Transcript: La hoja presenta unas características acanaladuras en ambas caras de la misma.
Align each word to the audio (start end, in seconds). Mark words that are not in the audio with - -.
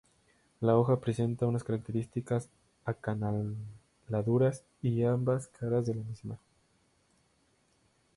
La 0.61 0.77
hoja 0.79 0.99
presenta 0.99 1.45
unas 1.45 1.63
características 1.63 2.49
acanaladuras 2.85 4.63
en 4.81 5.05
ambas 5.07 5.45
caras 5.47 5.85
de 5.85 5.93
la 5.93 6.01
misma. 6.01 6.39